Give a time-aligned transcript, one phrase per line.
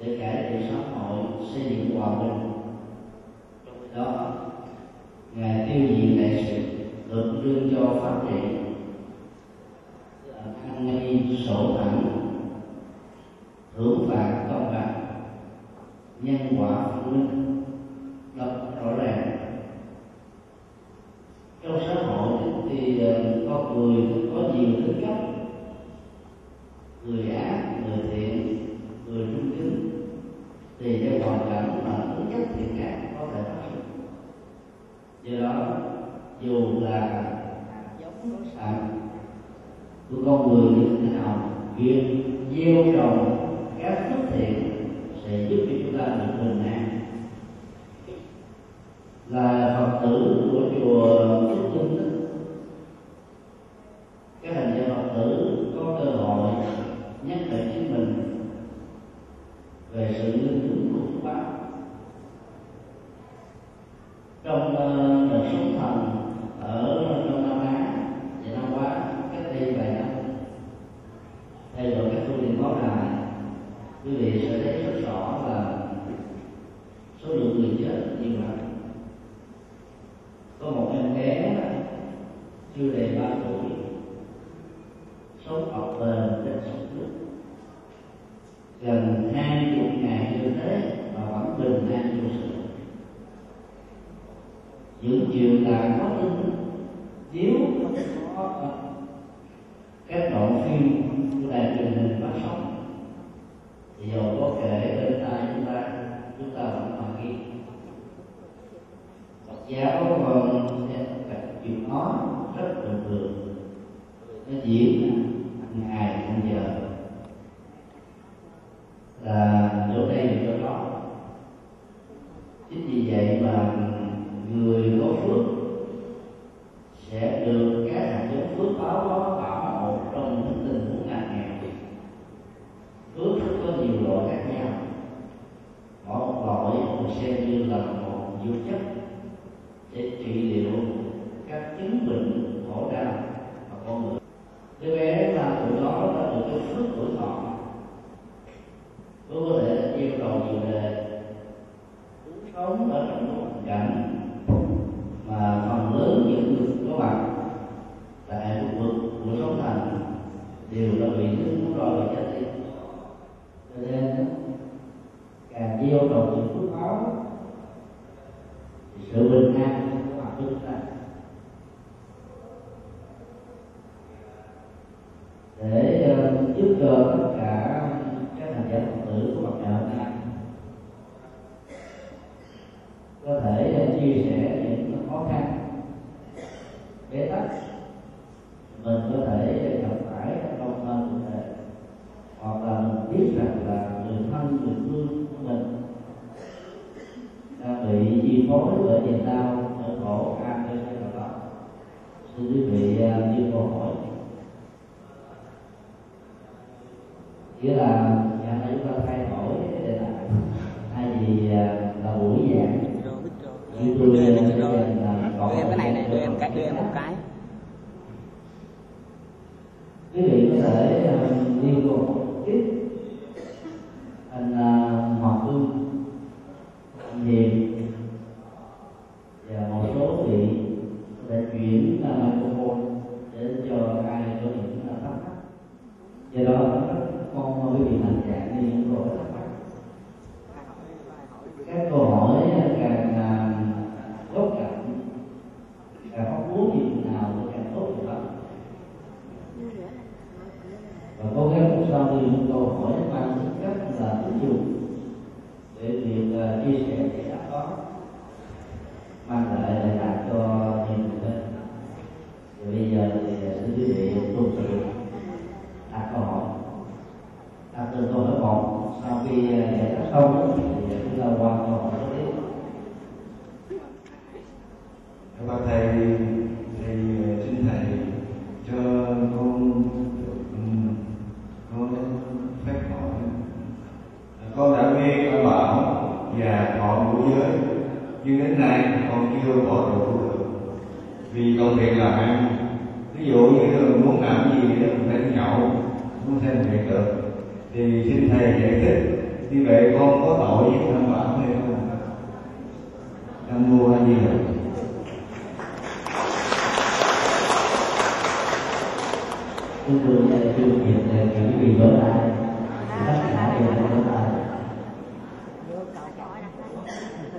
[0.00, 2.40] để cải thiện xã hội, xây dựng hòa bình.
[3.66, 4.32] Trong đó,
[5.34, 6.60] ngài tiêu diệt đại sự
[7.08, 8.64] được đương cho phát triển
[10.64, 12.18] ăn nghi sổ thẳng
[13.74, 14.94] thưởng phạt công bằng,
[16.20, 17.27] nhân quả phân minh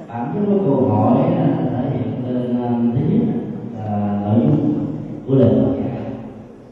[0.07, 1.17] bản chất của câu hỏi
[1.71, 3.35] thể hiện lên um, thứ nhất
[3.77, 4.85] là nội dung
[5.27, 5.79] của lời nói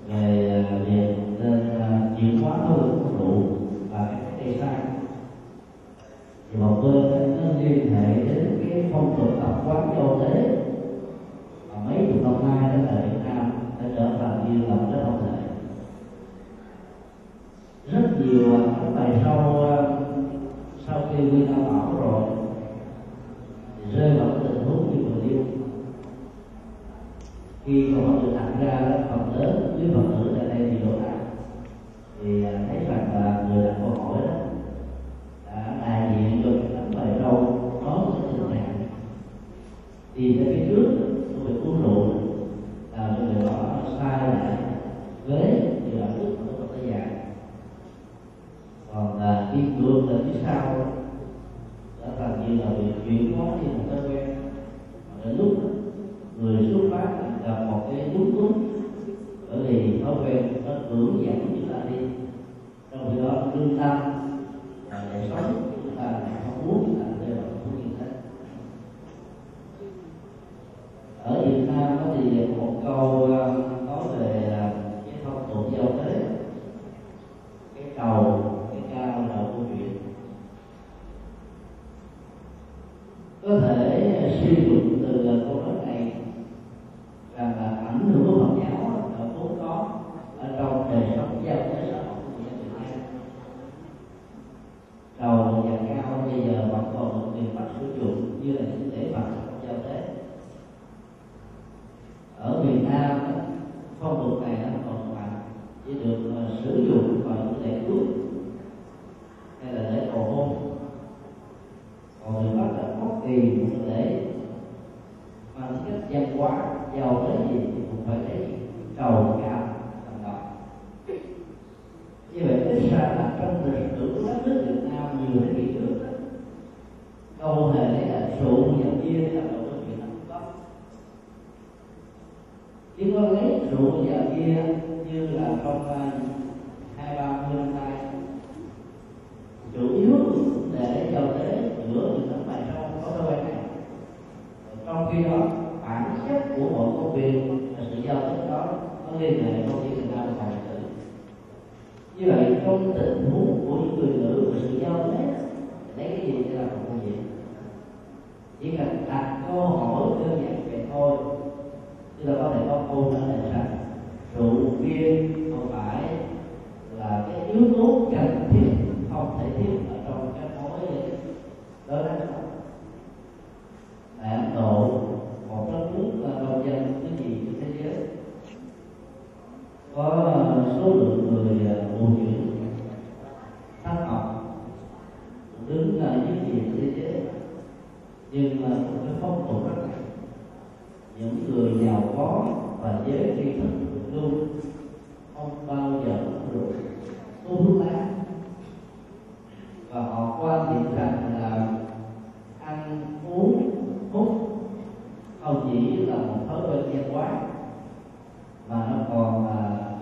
[0.07, 3.43] về à, việc lên à, chìa khóa thôi không đủ
[3.91, 4.75] và các cây sai
[6.51, 10.16] thì một bên nó liên hệ đến cái phong tục tập quán châu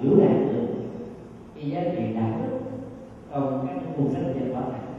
[0.05, 0.67] giữ lại được
[1.55, 2.57] cái giá trị đạo đức
[3.31, 4.93] trong các cuốn sách về bảo tàng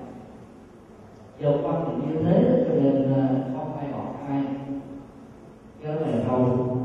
[1.40, 4.42] do quan niệm như thế, cho nên ờ, không ai bỏ ai.
[5.82, 6.76] Cái đó là đầu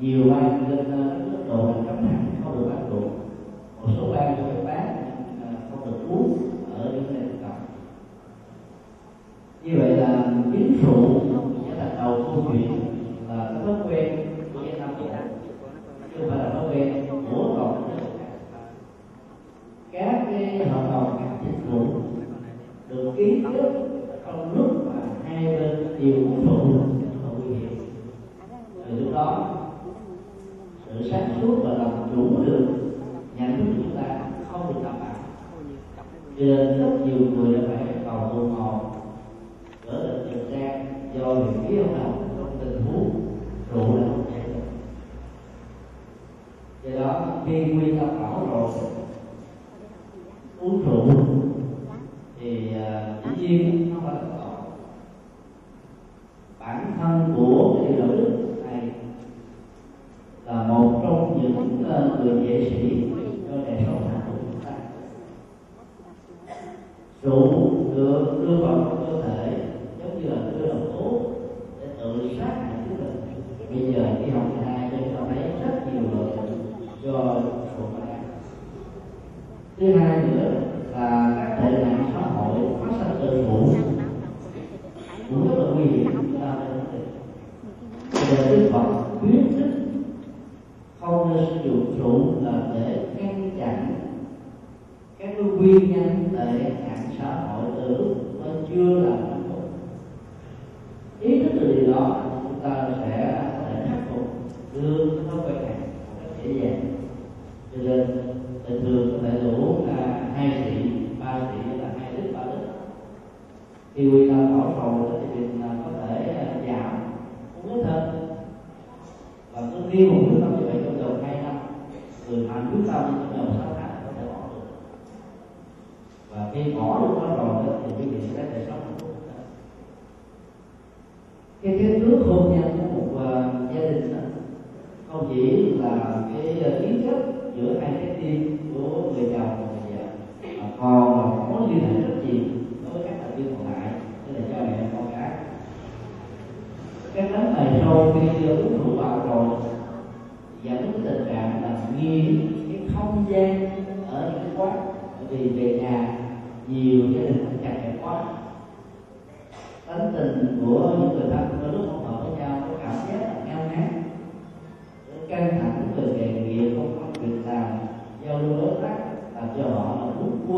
[0.00, 3.04] nhiều bang lên đất ờ, nước độ hành cấp nặng không được áp dụng
[3.76, 5.07] một số bang cho phép bán.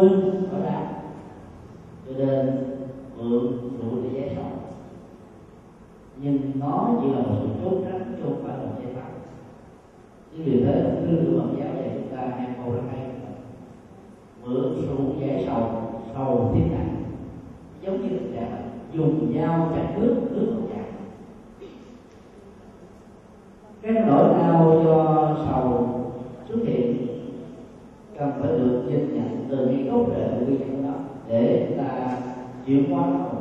[0.01, 1.03] minh ở đá
[2.07, 2.65] cho nên
[3.17, 4.51] vượng đủ để giải thoát.
[6.17, 9.09] Nhưng nó chỉ là sự trốn tránh trong bản đồ giải thoát.
[10.33, 13.07] Chính vì thế tư tưởng phật giáo dạy chúng ta hai câu rất hay
[14.45, 15.71] mượn đủ giải sầu
[16.15, 17.05] sầu thiên nạn
[17.83, 20.85] giống như là dùng dao chặt nước nước không chặt.
[23.83, 25.89] Cái nỗi đau do sầu
[26.49, 27.00] xuất hiện
[28.21, 30.95] cần phải được nhìn nhận từ cái gốc rễ của nguyên nhân đó
[31.29, 32.19] để chúng ta
[32.67, 33.39] chuyển hóa một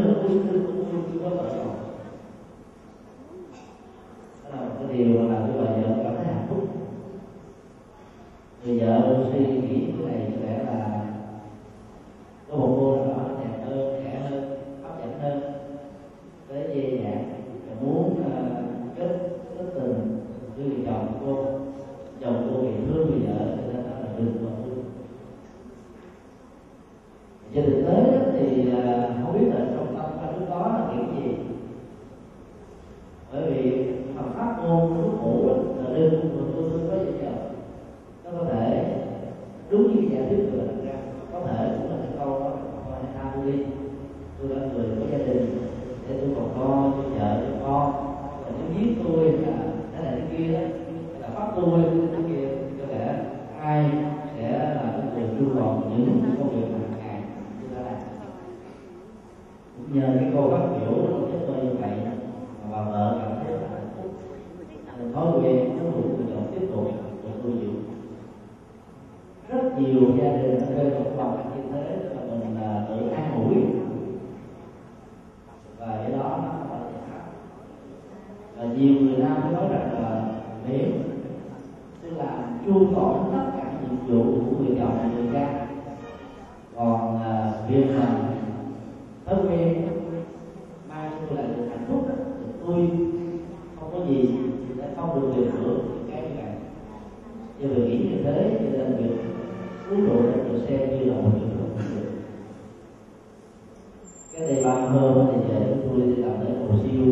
[0.00, 1.69] Allah'ın
[100.70, 101.76] xem như là một hiện tượng
[104.32, 107.04] cái đề ban mơ thì thể dễ, tôi đi làm tới cầu siêu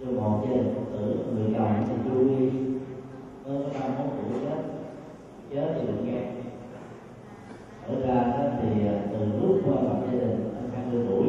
[0.00, 2.50] cho một gia đình phật tử người chồng thì vui
[3.46, 4.58] mới có ba món tuổi chết
[5.50, 6.20] chết thì được nghe.
[7.86, 11.26] Ở ra đó thì à, từ lúc qua mặt gia đình, anh hai mươi tuổi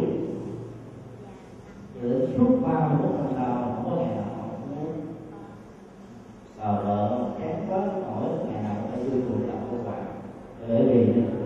[2.02, 4.25] rồi đến lúc ba mươi mốt năm sau, không có ngày nào
[10.68, 11.45] Amen.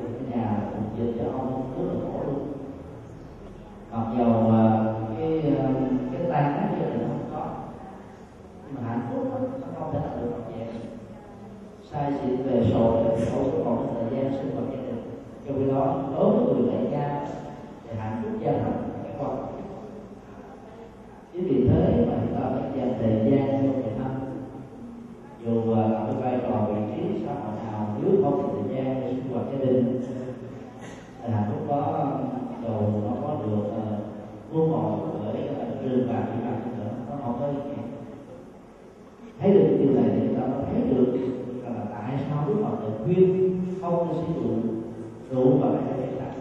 [45.31, 46.33] đủ và phải có thể làm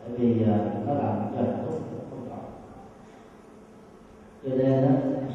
[0.00, 2.38] bởi vì ờ, nó làm cho hạnh phúc không còn
[4.44, 4.86] cho nên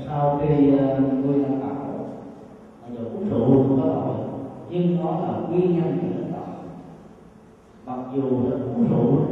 [0.07, 1.85] sau khi ờ, nuôi năm bảo
[2.81, 4.15] mặc dù uống rượu không có tội,
[4.69, 6.55] nhưng nó là nguyên nhân của nó tội.
[7.85, 9.25] Mặc dù là uống rượu,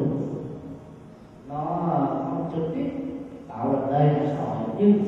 [1.50, 2.92] nó ờ, không trực tiếp
[3.48, 5.04] tạo ra đây là tội nhưng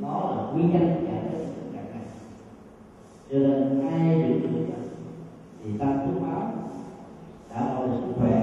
[0.00, 2.02] nó là nguyên nhân giải thích tình này.
[3.30, 4.68] Cho nên ai bị thương
[5.64, 6.57] thì ta cứu báo
[7.60, 8.37] our way.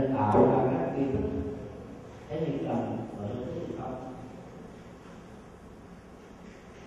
[0.00, 1.28] nên tạo ra các kiến thức.
[2.28, 3.94] Thế thì cần mở cái gì không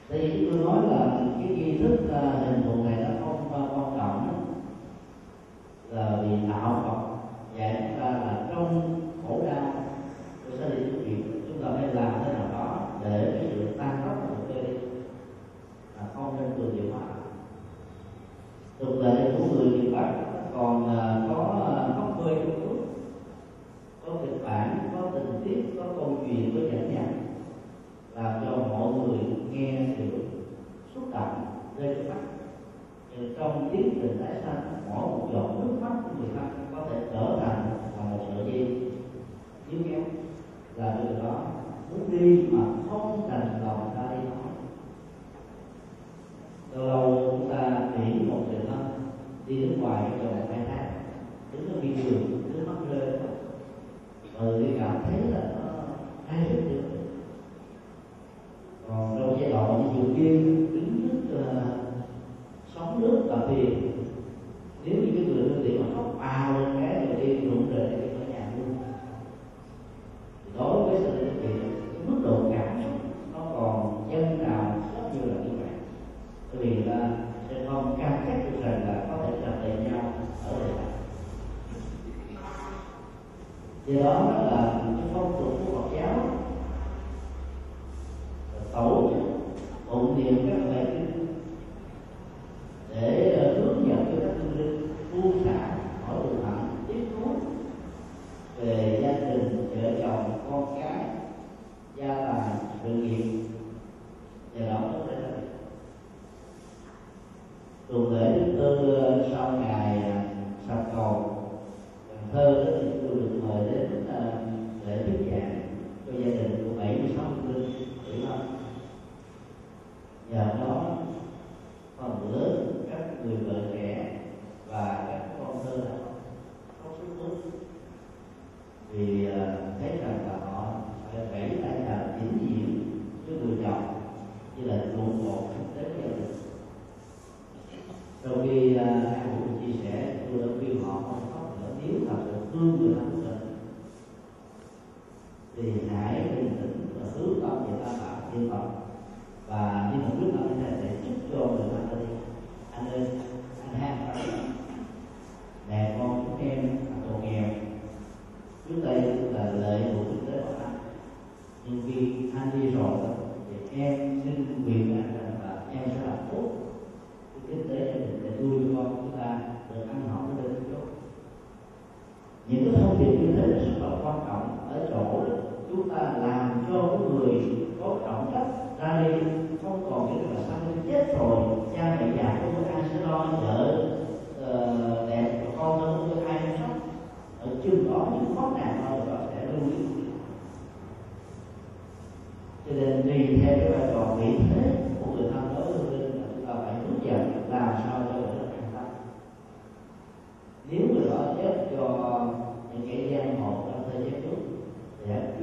[0.10, 3.62] tại vì tôi nói là cái kiến thức à, hình thù này nó không à,
[3.76, 4.46] quan trọng
[5.90, 9.00] là vì tạo học dạy chúng ta là trong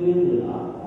[0.00, 0.79] 规い啊。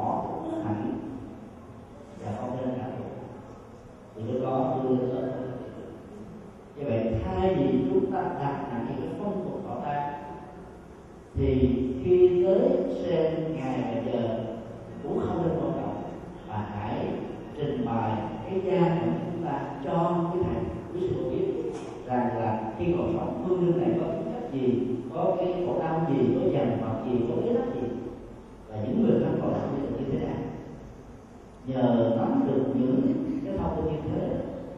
[31.93, 33.01] nắm được những
[33.45, 34.37] cái thông tin như thế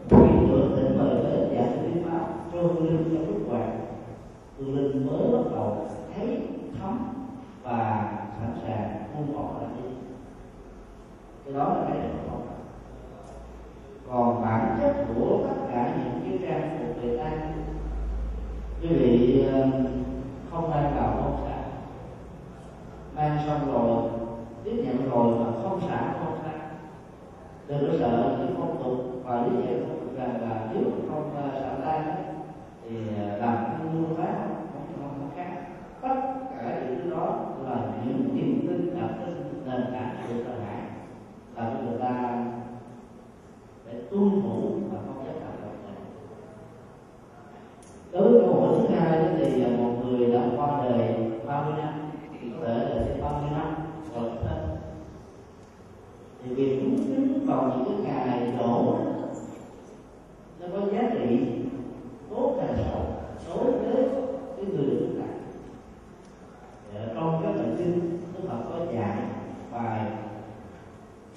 [0.09, 3.79] chuyển ngược tỉnh mời đến giải thuyết pháp trương linh trong lúc hoàng
[4.57, 6.47] trương linh mới bắt đầu thấy
[6.79, 6.97] thấm
[7.63, 9.89] và sẵn sàng buông bỏ là đi,
[11.45, 12.47] cái đó là cái được không
[14.09, 17.31] còn bản chất của tất cả những cái trang phục người ta,
[18.81, 19.67] quý vị ờ,
[20.51, 21.57] không mang vào không xả
[23.15, 24.09] mang xong rồi
[24.63, 26.54] tiếp nhận rồi mà không xả không xả
[27.67, 31.35] đừng có sợ cái phong tục và lý giải phong tục rằng là nếu không
[31.35, 32.01] ờ, xả tay
[32.83, 34.33] thì ờ, làm ăn mua phá
[34.73, 34.87] không
[35.19, 35.65] không khác.
[36.01, 36.15] Tất
[36.51, 40.81] cả những thứ đó là những niềm tin đặt trên nền tảng của cơ hải
[41.55, 42.45] là người ta
[43.85, 46.01] để tuân thủ và không chấp làm động này
[48.11, 51.15] đối với câu hỏi thứ hai thì ờ, một người đã qua đời
[51.47, 51.93] 30 năm?
[52.59, 53.75] Có thể là trên 30 năm
[54.15, 54.37] còn
[56.45, 56.94] thì việc cúng
[57.45, 58.97] vào những cái ngày đổ.
[60.59, 61.39] Nó có giá trị
[62.29, 63.05] tốt hay xấu
[63.49, 64.03] đối với
[64.55, 65.09] cái người được
[66.93, 69.17] làm trong các bài kinh Đức Phật có dạy,
[69.71, 70.11] bài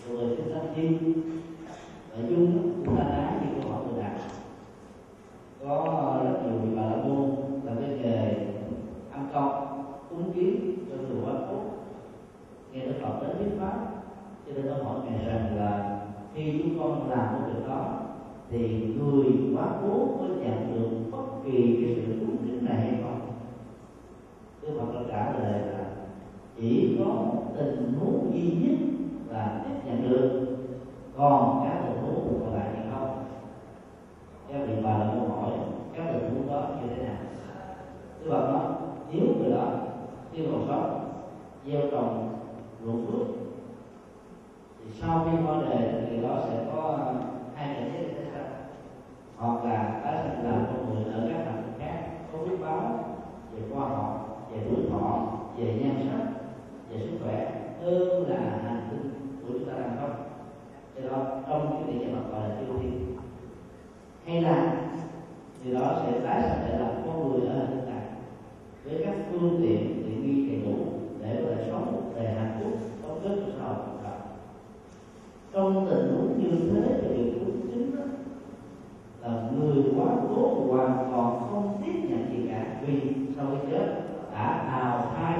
[0.09, 0.89] người chúng ta chi
[2.13, 4.13] nội dung chúng ta đã như câu hỏi vừa đặt.
[5.61, 7.31] Có rất nhiều vị bà la môn
[7.65, 8.47] là cái nghề
[9.13, 11.57] ăn công cúng kiến cho người quá cố
[12.73, 13.79] nghe đức phật đến thuyết pháp,
[14.47, 15.88] cho nên tôi hỏi ngài rằng là
[16.39, 18.01] khi chúng con làm cái việc đó,
[18.51, 18.59] thì
[18.99, 23.21] người quá cố có nhận được bất kỳ cái sự cúng kính này hay không?
[24.63, 25.85] Đức phật đã trả lời là
[26.57, 28.79] chỉ có tình huống duy nhất
[29.29, 30.47] là tiếp nhận được,
[31.17, 33.25] còn các tình huống còn lại thì không?
[34.53, 35.53] Các vị bà là câu hỏi
[35.97, 37.17] các tình huống đó như thế nào?
[38.25, 38.65] Đức phật nói,
[39.13, 39.73] nếu người đó
[40.33, 41.11] khi còn sống
[41.67, 42.29] gieo trồng
[42.85, 43.48] ruộng phước
[44.93, 47.15] sau khi qua đời thì đó sẽ có ờ,
[47.55, 48.45] hai cảnh giới thế sao?
[49.37, 53.05] Hoặc là tái sinh làm con người ở các hành khác, có biết báo
[53.53, 55.27] về khoa học, về tuổi thọ,
[55.59, 56.27] về nhan sắc,
[56.91, 59.11] về sức khỏe hơn là hành tinh
[59.43, 60.15] của chúng ta đang không
[60.97, 63.17] cho đó, trong cái địa mặt gọi là tiêu thiên,
[64.27, 64.75] hay là
[65.65, 68.03] thì đó sẽ tái sinh lại làm con người ở hành tinh này.
[68.85, 70.79] Với các phương tiện tiện nghi đầy đủ
[71.23, 72.73] để có thể sống một đời hạnh phúc
[73.03, 74.21] tốt nhất cho xã hội cộng đồng
[75.59, 78.03] trong tình huống như thế thì cũng chính đó.
[79.23, 83.01] Là người quá cố hoàn toàn không tiếp nhận gì cả, vì
[83.37, 83.87] sau khi chết
[84.33, 85.39] đã đào thai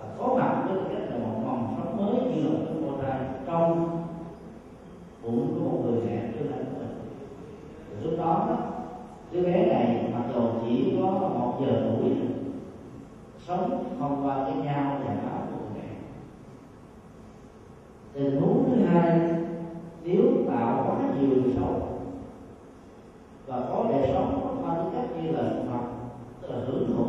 [0.00, 3.02] và có mặt với tư cách là một mầm sống mới như là một cô
[3.02, 3.98] thai trong
[5.22, 6.94] bụng của một người mẹ chưa lãnh của mình.
[7.90, 8.58] Thì lúc đó
[9.32, 12.10] đứa bé này mặc dù chỉ có một giờ tuổi
[13.46, 15.88] sống thông qua cái nhau và máu của người mẹ.
[18.12, 19.20] Tình huống thứ hai
[21.20, 21.96] nhiều quá xấu
[23.46, 25.82] và có đời sống có tính cách như là mặt,
[26.42, 27.04] tức là hưởng thụ.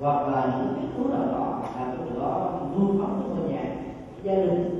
[0.00, 3.50] Hoặc là những cái thứ nào đó làm cho người đó nuôi phóng trong ngôi
[3.50, 3.76] nhà,
[4.22, 4.75] gia đình.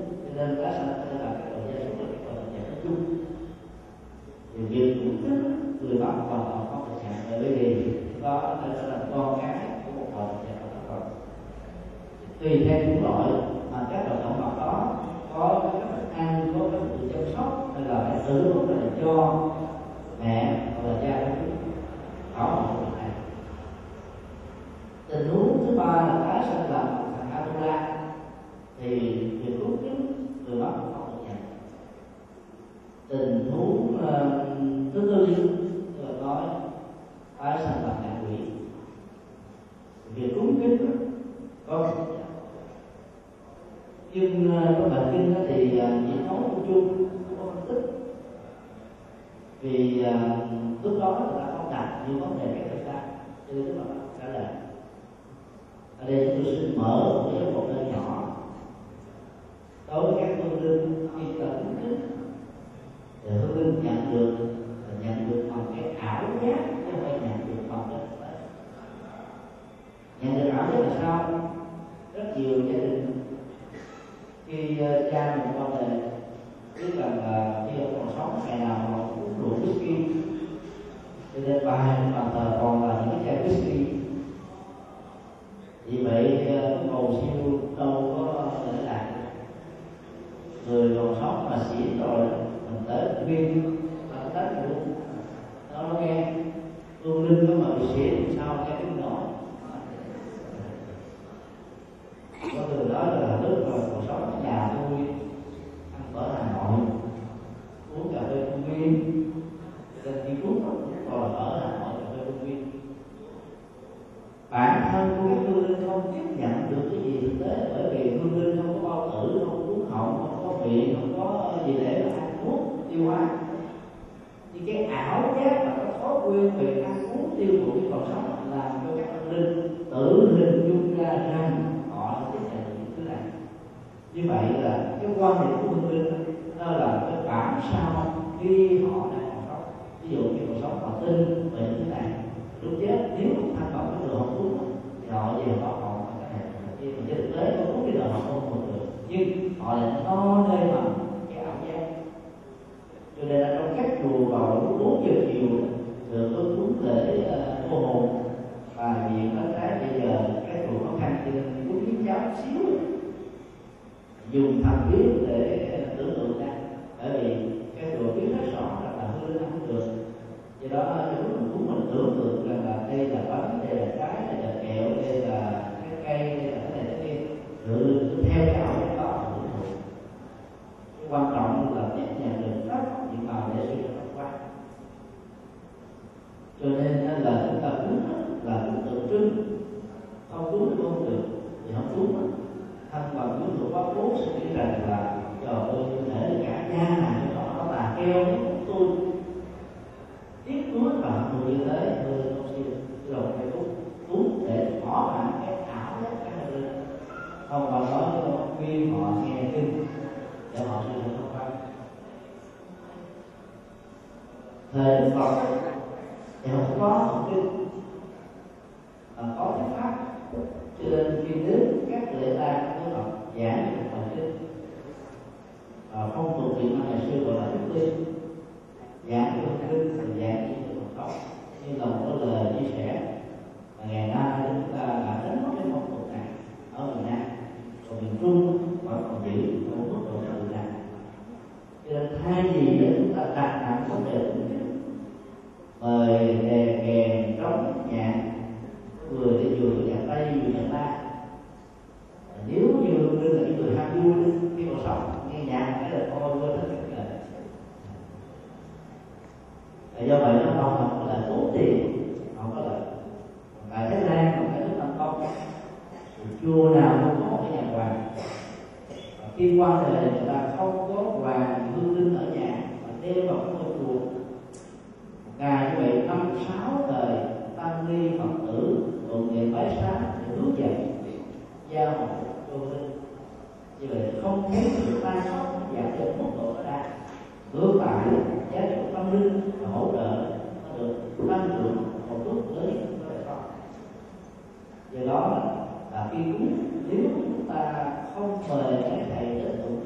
[19.06, 19.55] Lúc là
[93.26, 93.60] viên
[94.08, 94.80] và tác dụng
[95.72, 96.32] đó nó nghe
[97.04, 98.45] ông linh có màu xỉa sao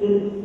[0.01, 0.40] đến tụng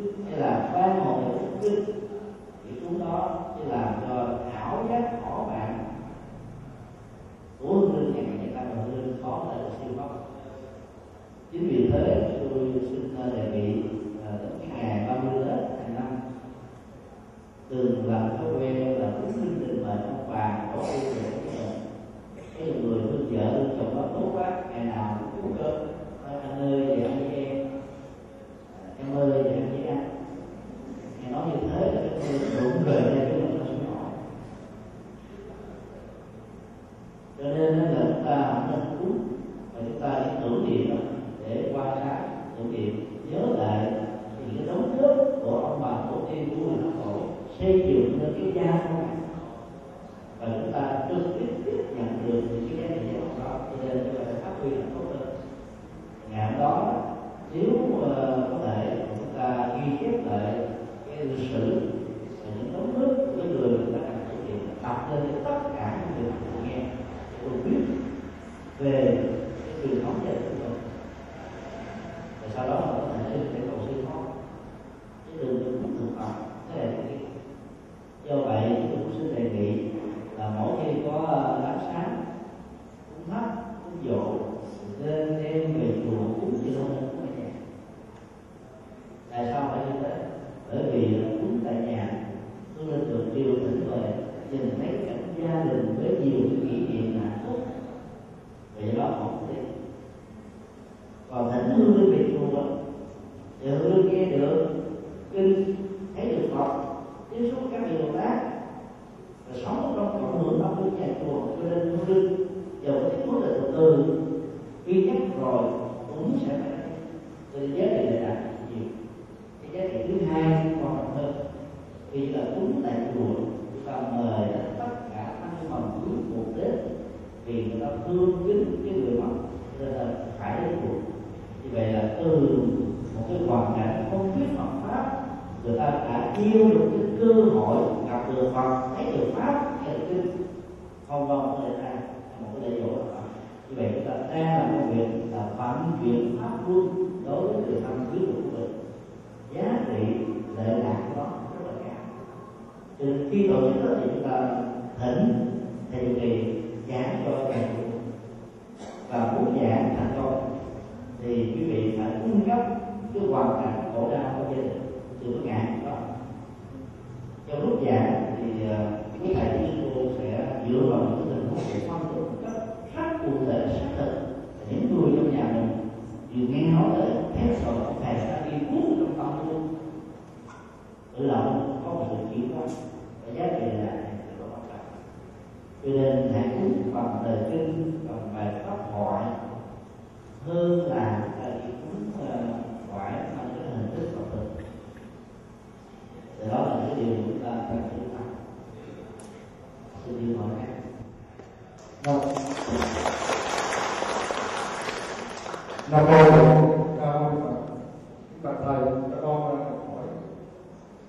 [209.03, 209.57] các con hỏi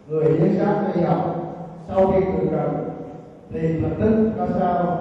[0.08, 0.24] người.
[0.24, 1.36] Hiến xác y học,
[1.88, 2.68] sau khi cuộc đời
[3.52, 4.98] thì thành tích ra sao?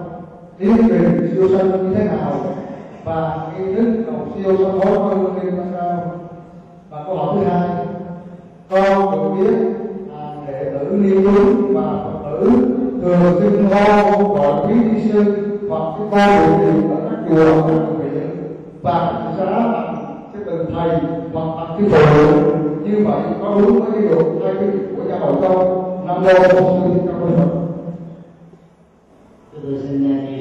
[0.59, 2.33] Tiến trình siêu sanh như thế nào?
[3.05, 6.11] Và cái thức cầu siêu sanh hối hối của ra sao?
[6.91, 7.69] Và câu hỏi thứ hai,
[8.71, 9.57] con được biết
[10.13, 12.51] là đệ tử ni chúng và phật tử
[13.03, 15.25] thường xưng hô gọi quý ni sư
[15.69, 18.31] hoặc cái cô điều trị ở các chùa, các viện
[18.83, 19.97] và giá bằng
[20.33, 20.91] cái từ thầy
[21.33, 22.56] hoặc bằng cái phụ
[22.87, 26.23] như vậy có đúng với cái điều hai quy định của giáo hội không nam
[26.23, 26.29] mô
[26.61, 27.45] bổn sư thích ca mâu ni
[29.63, 30.36] tôi xin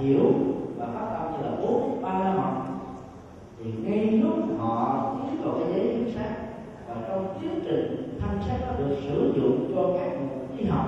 [0.00, 0.32] hiểu
[0.76, 2.52] và phát tâm như là bốn ba la mật,
[3.58, 6.36] thì ngay lúc họ tiến vào cái giấy hiến sát
[6.88, 10.86] và trong tiến trình thanh sát nó được sử dụng cho các mục y học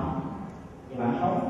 [0.89, 1.49] và bạn sống.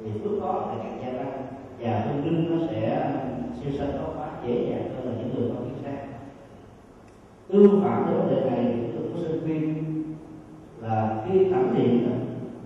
[0.00, 1.32] Thì lúc đó là các gia tăng
[1.80, 5.34] và hương linh nó sẽ um, siêu sanh tốt quá, dễ dàng hơn là những
[5.34, 5.98] người không hiến sát.
[7.48, 9.84] Tương phản với vấn đề này chúng tôi có sinh viên,
[10.80, 12.08] là khi cảm điện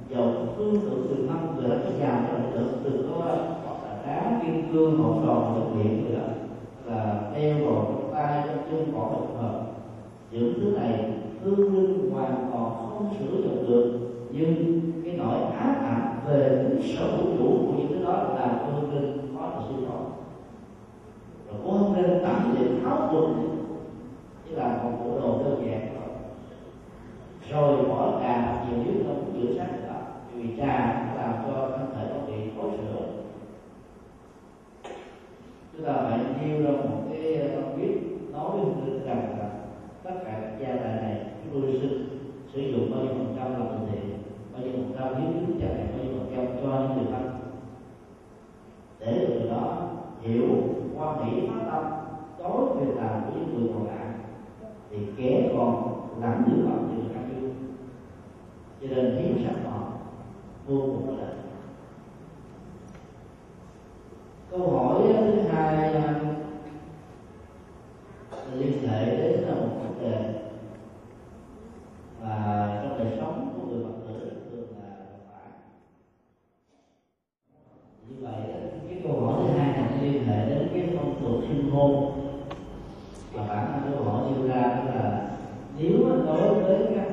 [0.08, 3.36] dầu phương tượng từ năm, người đã già cho được từ có
[4.06, 6.20] đá kim cương hỗn tròn thực hiện nữa
[6.84, 9.62] là đeo vào tay trong chân bỏ một hợp.
[10.30, 11.12] Những thứ này
[11.44, 13.98] hương linh hoàn toàn không sử dụng được.
[14.30, 18.58] Nhưng cái nỗi ám ảnh về tính sở hữu chủ của những thứ đó là
[18.60, 20.02] cho hương linh có được suy thoái
[21.52, 23.58] rồi cũng không nên tắm để tháo quần.
[24.48, 26.14] Chỉ là một bộ đồ đơn giản thôi.
[27.50, 30.00] Rồi bỏ trà nhiều nhất nó cũng chữa sát được đó.
[30.34, 33.06] Vì trà làm cho thân thể nó bị khó sửa
[35.72, 37.92] chúng ta phải nêu ra một cái ờ, tâm biết
[38.32, 39.50] nói với rằng là
[40.02, 41.88] tất cả các gia tài này chúng tôi sử,
[42.54, 44.18] sử dụng bao nhiêu phần trăm là từ thiện
[44.52, 47.12] bao nhiêu phần trăm hiến cứu cha mẹ bao nhiêu phần trăm cho những người
[47.12, 47.30] thân.
[49.00, 49.88] Để từ đó
[50.22, 50.48] hiểu
[50.96, 51.84] quan nghĩ phát tâm
[52.38, 54.06] tối việc làm của những người còn lại
[54.90, 57.50] thì kẻ còn làm giữ bằng những được ăn yêu.
[58.80, 59.78] Cho nên hiến sắc họ
[60.66, 61.41] vô cùng là lợi
[64.52, 66.14] câu hỏi thứ hai à,
[68.56, 70.34] liên hệ đến là một vấn đề.
[72.20, 74.88] Và trong đời sống của người phật tử thường là
[75.26, 75.48] phải
[78.08, 78.40] như vậy
[78.88, 82.12] cái câu hỏi thứ hai là liên hệ đến cái phong tục sinh hôn
[83.32, 85.30] và bản thân câu hỏi đưa ra là,
[85.78, 85.92] nếu
[86.26, 87.11] đối với các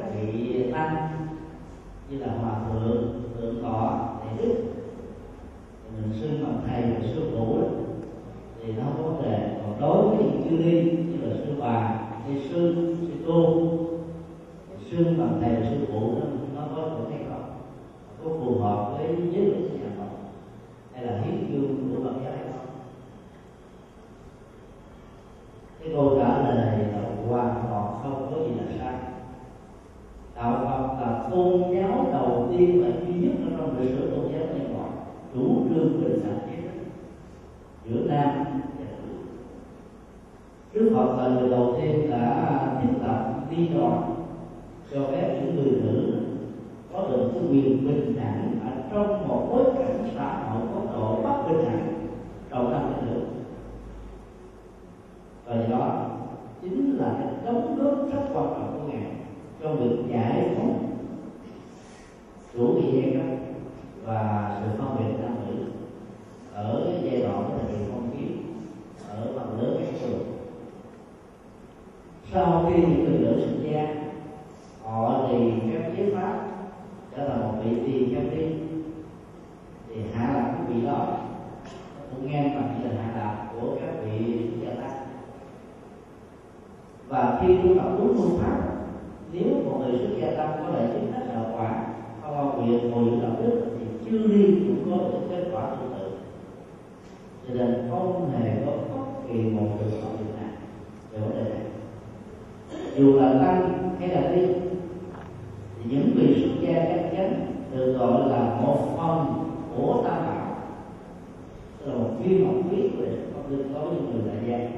[113.49, 114.69] nhưng có những người đại gia,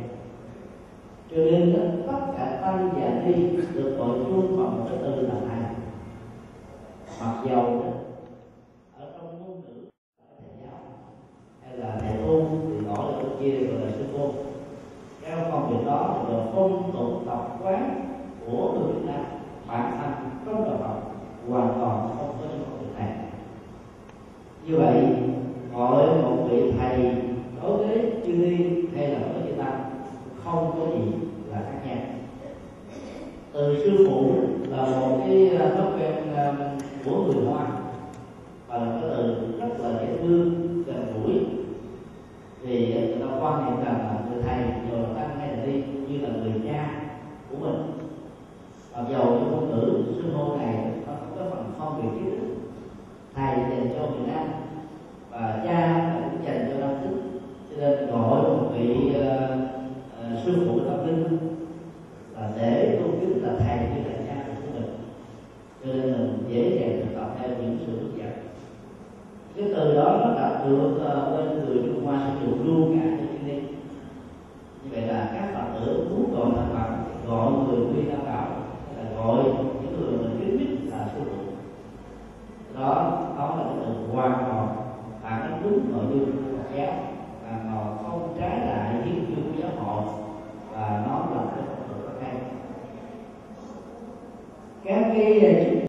[1.32, 1.76] cho nên
[2.08, 3.34] tất cả tăng và đi
[3.76, 5.76] được gọi luôn vào một cái từ là hành
[7.20, 7.81] mặc dầu